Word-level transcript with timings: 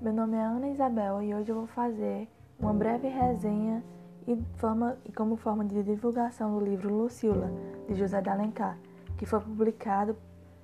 Meu 0.00 0.14
nome 0.14 0.34
é 0.34 0.40
Ana 0.42 0.70
Isabel 0.70 1.22
e 1.22 1.34
hoje 1.34 1.50
eu 1.50 1.56
vou 1.56 1.66
fazer 1.66 2.26
uma 2.58 2.72
breve 2.72 3.06
resenha 3.06 3.84
e, 4.26 4.34
forma, 4.56 4.96
como 5.14 5.36
forma 5.36 5.62
de 5.62 5.82
divulgação 5.82 6.58
do 6.58 6.64
livro 6.64 6.90
Lucila, 6.90 7.52
de 7.86 7.94
José 7.94 8.22
de 8.22 8.30
Alencar, 8.30 8.78
que 9.18 9.26
foi 9.26 9.38
publicado 9.40 10.16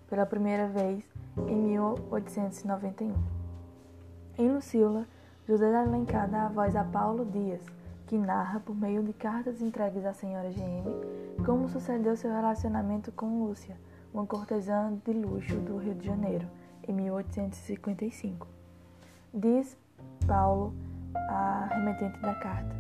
pela 0.09 0.25
primeira 0.25 0.67
vez 0.69 1.05
em 1.49 1.55
1891. 1.55 3.13
Em 4.39 4.51
Lucila, 4.51 5.07
José 5.47 5.69
de 5.69 5.77
Alencar 5.77 6.31
dá 6.31 6.47
a 6.47 6.49
voz 6.49 6.75
a 6.75 6.85
Paulo 6.85 7.27
Dias, 7.27 7.61
que 8.07 8.17
narra, 8.17 8.59
por 8.59 8.75
meio 8.75 9.03
de 9.03 9.13
cartas 9.13 9.61
entregues 9.61 10.07
à 10.07 10.15
senhora 10.15 10.49
GM, 10.49 11.45
como 11.45 11.69
sucedeu 11.69 12.17
seu 12.17 12.33
relacionamento 12.33 13.13
com 13.13 13.45
Lúcia, 13.45 13.77
uma 14.15 14.25
cortesã 14.25 14.99
de 15.05 15.13
luxo 15.13 15.57
do 15.57 15.77
Rio 15.77 15.95
de 15.95 16.07
Janeiro, 16.07 16.49
em 16.89 16.95
1855. 16.95 18.56
Diz 19.39 19.77
Paulo, 20.27 20.73
a 21.15 21.69
remetente 21.71 22.19
da 22.23 22.35
carta: 22.37 22.75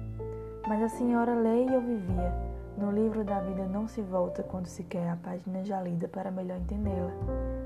Mas 0.67 0.83
a 0.83 0.89
senhora 0.89 1.35
lê 1.35 1.67
e 1.67 1.75
eu 1.75 1.83
vivia. 1.83 2.33
No 2.79 2.91
livro 2.91 3.23
da 3.23 3.41
vida 3.41 3.67
não 3.67 3.87
se 3.87 4.01
volta 4.01 4.43
quando 4.43 4.65
se 4.65 4.83
quer 4.85 5.11
a 5.11 5.17
página 5.17 5.63
já 5.63 5.83
lida 5.83 6.09
para 6.09 6.31
melhor 6.31 6.57
entendê-la. 6.57 7.13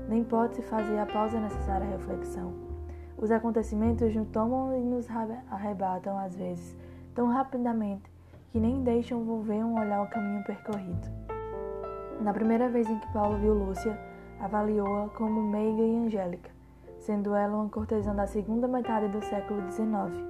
Nem 0.09 0.25
pode-se 0.25 0.61
fazer 0.63 0.99
a 0.99 1.05
pausa 1.05 1.39
necessária 1.39 1.87
à 1.87 1.91
reflexão. 1.91 2.53
Os 3.17 3.31
acontecimentos 3.31 4.13
nos 4.13 4.27
tomam 4.27 4.77
e 4.77 4.83
nos 4.83 5.07
arrebatam 5.49 6.19
às 6.19 6.35
vezes 6.35 6.77
tão 7.15 7.29
rapidamente 7.29 8.11
que 8.49 8.59
nem 8.59 8.83
deixam 8.83 9.23
volver 9.23 9.63
um 9.63 9.79
olhar 9.79 10.03
o 10.03 10.09
caminho 10.09 10.43
percorrido. 10.43 11.09
Na 12.19 12.33
primeira 12.33 12.67
vez 12.67 12.89
em 12.89 12.99
que 12.99 13.13
Paulo 13.13 13.37
viu 13.37 13.53
Lúcia, 13.53 13.97
avaliou-a 14.41 15.07
como 15.11 15.41
meiga 15.41 15.81
e 15.81 15.95
angélica, 15.95 16.49
sendo 17.01 17.33
ela 17.33 17.57
uma 17.57 17.69
cortesã 17.69 18.15
da 18.15 18.27
segunda 18.27 18.67
metade 18.67 19.07
do 19.07 19.21
século 19.25 19.59
XIX. 19.71 20.23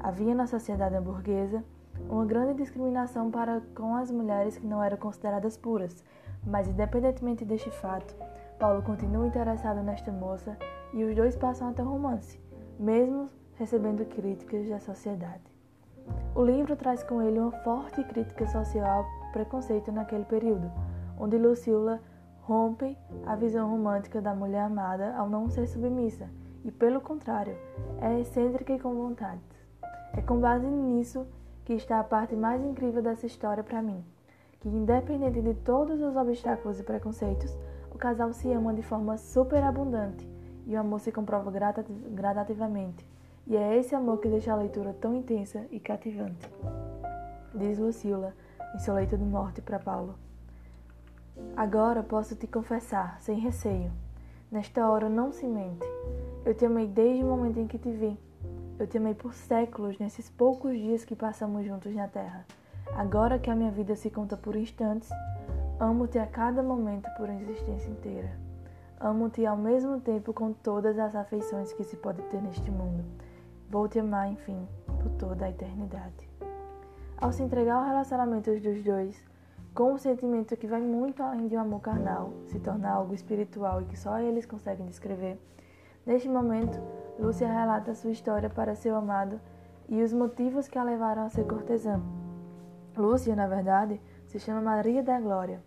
Havia 0.00 0.34
na 0.34 0.46
sociedade 0.46 0.96
hamburguesa 0.96 1.62
uma 2.08 2.24
grande 2.24 2.54
discriminação 2.54 3.30
para 3.30 3.60
com 3.74 3.94
as 3.94 4.10
mulheres 4.10 4.56
que 4.56 4.66
não 4.66 4.82
eram 4.82 4.96
consideradas 4.96 5.56
puras, 5.56 6.02
mas 6.44 6.66
independentemente 6.66 7.44
deste 7.44 7.70
fato, 7.70 8.14
Paulo 8.58 8.82
continua 8.82 9.26
interessado 9.26 9.82
nesta 9.82 10.10
moça 10.10 10.56
e 10.94 11.04
os 11.04 11.14
dois 11.14 11.36
passam 11.36 11.68
até 11.68 11.82
o 11.82 11.88
romance, 11.88 12.40
mesmo 12.78 13.28
recebendo 13.56 14.04
críticas 14.06 14.66
da 14.68 14.80
sociedade. 14.80 15.42
O 16.34 16.42
livro 16.42 16.74
traz 16.74 17.02
com 17.02 17.22
ele 17.22 17.38
uma 17.38 17.52
forte 17.62 18.02
crítica 18.04 18.46
social 18.46 19.04
ao 19.04 19.32
preconceito 19.32 19.92
naquele 19.92 20.24
período, 20.24 20.70
onde 21.18 21.36
Lucila 21.36 22.00
rompe 22.46 22.96
a 23.24 23.34
visão 23.34 23.70
romântica 23.70 24.20
da 24.20 24.34
mulher 24.34 24.64
amada 24.64 25.14
ao 25.16 25.30
não 25.30 25.48
ser 25.48 25.66
submissa 25.66 26.28
e, 26.62 26.70
pelo 26.70 27.00
contrário, 27.00 27.56
é 28.00 28.20
excêntrica 28.20 28.72
e 28.72 28.78
com 28.78 28.94
vontades. 28.94 29.42
É 30.12 30.20
com 30.20 30.38
base 30.38 30.66
nisso 30.66 31.26
que 31.64 31.72
está 31.72 31.98
a 31.98 32.04
parte 32.04 32.36
mais 32.36 32.62
incrível 32.62 33.02
dessa 33.02 33.24
história 33.24 33.64
para 33.64 33.80
mim, 33.80 34.04
que 34.60 34.68
independente 34.68 35.40
de 35.40 35.54
todos 35.54 36.00
os 36.00 36.14
obstáculos 36.16 36.78
e 36.78 36.82
preconceitos, 36.82 37.56
o 37.90 37.96
casal 37.96 38.32
se 38.32 38.52
ama 38.52 38.74
de 38.74 38.82
forma 38.82 39.16
superabundante 39.16 40.28
e 40.66 40.76
o 40.76 40.80
amor 40.80 41.00
se 41.00 41.10
comprova 41.10 41.50
gradativamente. 41.50 43.08
E 43.46 43.56
é 43.56 43.76
esse 43.76 43.94
amor 43.94 44.18
que 44.18 44.28
deixa 44.28 44.52
a 44.52 44.56
leitura 44.56 44.94
tão 44.94 45.14
intensa 45.14 45.66
e 45.70 45.80
cativante. 45.80 46.50
Diz 47.54 47.78
Lucila 47.78 48.34
em 48.74 48.78
seu 48.78 48.94
leito 48.94 49.16
de 49.16 49.24
morte 49.24 49.62
para 49.62 49.78
Paulo. 49.78 50.23
Agora 51.56 52.02
posso 52.02 52.36
te 52.36 52.46
confessar, 52.46 53.20
sem 53.20 53.38
receio. 53.38 53.90
Nesta 54.50 54.88
hora 54.88 55.08
não 55.08 55.32
se 55.32 55.46
mente. 55.46 55.86
Eu 56.44 56.54
te 56.54 56.64
amei 56.64 56.86
desde 56.86 57.24
o 57.24 57.26
momento 57.26 57.58
em 57.58 57.66
que 57.66 57.78
te 57.78 57.90
vi. 57.90 58.18
Eu 58.78 58.86
te 58.86 58.98
amei 58.98 59.14
por 59.14 59.34
séculos 59.34 59.98
nesses 59.98 60.28
poucos 60.30 60.72
dias 60.72 61.04
que 61.04 61.16
passamos 61.16 61.64
juntos 61.64 61.94
na 61.94 62.08
Terra. 62.08 62.44
Agora 62.96 63.38
que 63.38 63.50
a 63.50 63.54
minha 63.54 63.70
vida 63.70 63.96
se 63.96 64.10
conta 64.10 64.36
por 64.36 64.56
instantes, 64.56 65.10
amo-te 65.80 66.18
a 66.18 66.26
cada 66.26 66.62
momento 66.62 67.08
por 67.16 67.28
uma 67.28 67.40
existência 67.40 67.88
inteira. 67.88 68.30
Amo-te 69.00 69.44
ao 69.44 69.56
mesmo 69.56 70.00
tempo 70.00 70.32
com 70.32 70.52
todas 70.52 70.98
as 70.98 71.14
afeições 71.14 71.72
que 71.72 71.84
se 71.84 71.96
pode 71.96 72.22
ter 72.22 72.40
neste 72.40 72.70
mundo. 72.70 73.04
Vou 73.68 73.88
te 73.88 73.98
amar, 73.98 74.30
enfim, 74.30 74.68
por 74.86 75.10
toda 75.12 75.46
a 75.46 75.50
eternidade. 75.50 76.28
Ao 77.16 77.32
se 77.32 77.42
entregar 77.42 77.76
ao 77.76 77.84
relacionamento 77.84 78.50
dos 78.52 78.82
dois, 78.84 79.24
com 79.74 79.92
um 79.92 79.98
sentimento 79.98 80.56
que 80.56 80.68
vai 80.68 80.80
muito 80.80 81.20
além 81.20 81.48
de 81.48 81.56
um 81.56 81.60
amor 81.60 81.80
carnal, 81.80 82.32
se 82.46 82.60
tornar 82.60 82.92
algo 82.92 83.12
espiritual 83.12 83.82
e 83.82 83.86
que 83.86 83.98
só 83.98 84.20
eles 84.20 84.46
conseguem 84.46 84.86
descrever. 84.86 85.36
Neste 86.06 86.28
momento, 86.28 86.80
Lúcia 87.18 87.48
relata 87.48 87.94
sua 87.94 88.12
história 88.12 88.48
para 88.48 88.76
seu 88.76 88.94
amado 88.94 89.40
e 89.88 90.00
os 90.00 90.12
motivos 90.12 90.68
que 90.68 90.78
a 90.78 90.84
levaram 90.84 91.24
a 91.24 91.28
ser 91.28 91.44
cortesã. 91.44 92.00
Lúcia, 92.96 93.34
na 93.34 93.48
verdade, 93.48 94.00
se 94.26 94.38
chama 94.38 94.60
Maria 94.60 95.02
da 95.02 95.18
Glória. 95.18 95.60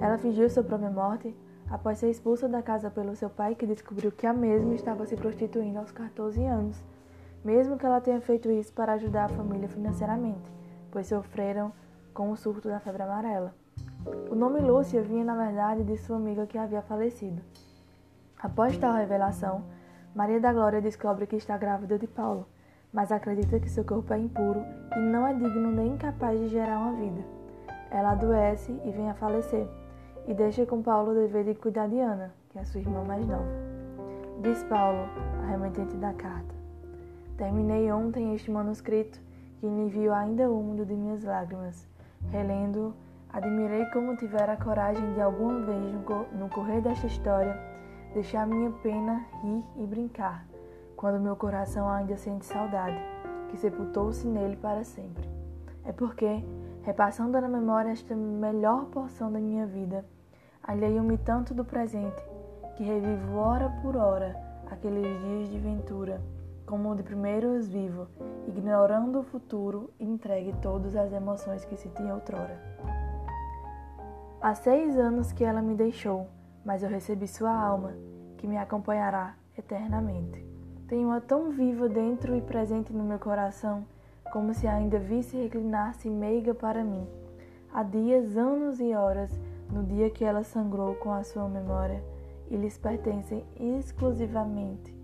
Ela 0.00 0.18
fingiu 0.18 0.48
sua 0.48 0.62
própria 0.62 0.90
morte 0.90 1.34
após 1.68 1.98
ser 1.98 2.10
expulsa 2.10 2.48
da 2.48 2.62
casa 2.62 2.90
pelo 2.90 3.16
seu 3.16 3.28
pai, 3.28 3.56
que 3.56 3.66
descobriu 3.66 4.12
que 4.12 4.26
a 4.26 4.32
mesma 4.32 4.74
estava 4.74 5.04
se 5.04 5.16
prostituindo 5.16 5.80
aos 5.80 5.90
14 5.90 6.44
anos, 6.44 6.80
mesmo 7.44 7.76
que 7.76 7.84
ela 7.84 8.00
tenha 8.00 8.20
feito 8.20 8.50
isso 8.50 8.72
para 8.72 8.92
ajudar 8.92 9.24
a 9.24 9.28
família 9.34 9.68
financeiramente, 9.68 10.48
pois 10.92 11.08
sofreram 11.08 11.72
com 12.18 12.32
o 12.32 12.36
surto 12.36 12.66
da 12.66 12.80
febre 12.80 13.04
amarela. 13.04 13.54
O 14.28 14.34
nome 14.34 14.58
Lúcia 14.58 15.00
vinha, 15.00 15.24
na 15.24 15.36
verdade, 15.36 15.84
de 15.84 15.96
sua 15.98 16.16
amiga 16.16 16.48
que 16.48 16.58
havia 16.58 16.82
falecido. 16.82 17.40
Após 18.42 18.76
tal 18.76 18.96
revelação, 18.96 19.62
Maria 20.16 20.40
da 20.40 20.52
Glória 20.52 20.80
descobre 20.80 21.28
que 21.28 21.36
está 21.36 21.56
grávida 21.56 21.96
de 21.96 22.08
Paulo, 22.08 22.48
mas 22.92 23.12
acredita 23.12 23.60
que 23.60 23.70
seu 23.70 23.84
corpo 23.84 24.12
é 24.12 24.18
impuro 24.18 24.64
e 24.96 24.98
não 24.98 25.28
é 25.28 25.32
digno 25.32 25.70
nem 25.70 25.96
capaz 25.96 26.40
de 26.40 26.48
gerar 26.48 26.80
uma 26.80 26.94
vida. 26.94 27.22
Ela 27.88 28.10
adoece 28.10 28.72
e 28.84 28.90
vem 28.90 29.08
a 29.08 29.14
falecer, 29.14 29.68
e 30.26 30.34
deixa 30.34 30.66
com 30.66 30.82
Paulo 30.82 31.12
o 31.12 31.14
dever 31.14 31.44
de 31.44 31.54
cuidar 31.54 31.88
de 31.88 32.00
Ana, 32.00 32.34
que 32.48 32.58
é 32.58 32.64
sua 32.64 32.80
irmã 32.80 33.04
mais 33.04 33.24
nova. 33.24 33.46
Diz 34.42 34.64
Paulo, 34.64 35.08
a 35.44 35.96
da 35.98 36.12
carta: 36.14 36.54
Terminei 37.36 37.92
ontem 37.92 38.34
este 38.34 38.50
manuscrito 38.50 39.20
que 39.60 39.66
me 39.66 39.82
enviou 39.82 40.12
ainda 40.12 40.50
úmido 40.50 40.84
de 40.84 40.94
minhas 40.94 41.22
lágrimas 41.22 41.86
Relendo, 42.30 42.94
admirei 43.32 43.86
como 43.86 44.16
tivera 44.16 44.52
a 44.52 44.56
coragem 44.56 45.12
de 45.14 45.20
alguma 45.20 45.60
vez 45.60 45.94
no 46.32 46.48
correr 46.48 46.80
desta 46.80 47.06
história 47.06 47.58
deixar 48.12 48.46
minha 48.46 48.70
pena 48.82 49.24
rir 49.42 49.64
e 49.76 49.86
brincar, 49.86 50.46
quando 50.96 51.20
meu 51.20 51.36
coração 51.36 51.88
ainda 51.88 52.16
sente 52.16 52.46
saudade, 52.46 52.98
que 53.48 53.56
sepultou-se 53.56 54.26
nele 54.26 54.56
para 54.56 54.84
sempre. 54.84 55.28
É 55.84 55.92
porque, 55.92 56.44
repassando 56.82 57.40
na 57.40 57.48
memória 57.48 57.90
esta 57.90 58.14
melhor 58.14 58.86
porção 58.86 59.30
da 59.30 59.38
minha 59.38 59.66
vida, 59.66 60.04
alheio-me 60.62 61.16
tanto 61.18 61.54
do 61.54 61.64
presente, 61.64 62.22
que 62.76 62.84
revivo 62.84 63.36
hora 63.36 63.68
por 63.82 63.96
hora 63.96 64.36
aqueles 64.70 65.06
dias 65.22 65.48
de 65.48 65.58
ventura 65.58 66.20
como 66.68 66.94
de 66.94 67.02
primeiro 67.02 67.56
os 67.56 67.66
vivo, 67.66 68.06
ignorando 68.46 69.20
o 69.20 69.22
futuro 69.22 69.90
entregue 69.98 70.52
todas 70.60 70.94
as 70.94 71.10
emoções 71.14 71.64
que 71.64 71.76
se 71.76 71.88
tinha 71.88 72.12
outrora. 72.12 72.60
Há 74.38 74.54
seis 74.54 74.98
anos 74.98 75.32
que 75.32 75.44
ela 75.44 75.62
me 75.62 75.74
deixou, 75.74 76.28
mas 76.62 76.82
eu 76.82 76.90
recebi 76.90 77.26
sua 77.26 77.50
alma, 77.50 77.94
que 78.36 78.46
me 78.46 78.58
acompanhará 78.58 79.34
eternamente. 79.56 80.44
Tenho-a 80.86 81.22
tão 81.22 81.50
viva 81.50 81.88
dentro 81.88 82.36
e 82.36 82.42
presente 82.42 82.92
no 82.92 83.02
meu 83.02 83.18
coração, 83.18 83.86
como 84.30 84.52
se 84.52 84.66
ainda 84.66 84.98
visse 84.98 85.38
reclinar-se 85.38 86.10
meiga 86.10 86.54
para 86.54 86.84
mim. 86.84 87.06
Há 87.72 87.82
dias, 87.82 88.36
anos 88.36 88.78
e 88.78 88.94
horas, 88.94 89.30
no 89.72 89.82
dia 89.84 90.10
que 90.10 90.22
ela 90.22 90.44
sangrou 90.44 90.94
com 90.96 91.12
a 91.12 91.24
sua 91.24 91.48
memória, 91.48 92.04
e 92.50 92.56
lhes 92.56 92.76
pertencem 92.76 93.42
exclusivamente 93.58 94.97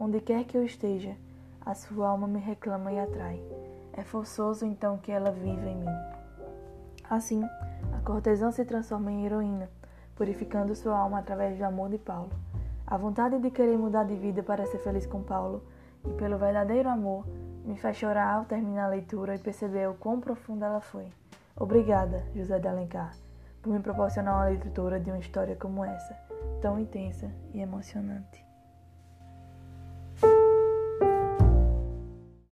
Onde 0.00 0.20
quer 0.20 0.44
que 0.44 0.56
eu 0.56 0.64
esteja, 0.64 1.16
a 1.66 1.74
sua 1.74 2.08
alma 2.08 2.28
me 2.28 2.38
reclama 2.38 2.92
e 2.92 3.00
atrai. 3.00 3.42
É 3.92 4.04
forçoso 4.04 4.64
então 4.64 4.96
que 4.96 5.10
ela 5.10 5.32
viva 5.32 5.68
em 5.68 5.76
mim. 5.76 5.96
Assim, 7.10 7.42
a 7.92 8.00
cortesã 8.04 8.52
se 8.52 8.64
transforma 8.64 9.10
em 9.10 9.26
heroína, 9.26 9.68
purificando 10.14 10.76
sua 10.76 10.96
alma 10.96 11.18
através 11.18 11.58
do 11.58 11.64
amor 11.64 11.90
de 11.90 11.98
Paulo. 11.98 12.30
A 12.86 12.96
vontade 12.96 13.40
de 13.40 13.50
querer 13.50 13.76
mudar 13.76 14.04
de 14.04 14.14
vida 14.14 14.40
para 14.40 14.66
ser 14.66 14.78
feliz 14.78 15.04
com 15.04 15.20
Paulo 15.20 15.64
e 16.04 16.12
pelo 16.12 16.38
verdadeiro 16.38 16.88
amor 16.88 17.26
me 17.64 17.76
faz 17.76 17.96
chorar 17.96 18.34
ao 18.34 18.44
terminar 18.44 18.84
a 18.84 18.90
leitura 18.90 19.34
e 19.34 19.38
perceber 19.38 19.88
o 19.88 19.94
quão 19.94 20.20
profunda 20.20 20.66
ela 20.66 20.80
foi. 20.80 21.08
Obrigada, 21.56 22.24
José 22.36 22.60
de 22.60 22.68
Alencar, 22.68 23.16
por 23.60 23.72
me 23.72 23.80
proporcionar 23.80 24.36
uma 24.36 24.44
leitura 24.44 25.00
de 25.00 25.10
uma 25.10 25.18
história 25.18 25.56
como 25.56 25.84
essa, 25.84 26.16
tão 26.62 26.78
intensa 26.78 27.28
e 27.52 27.60
emocionante. 27.60 28.47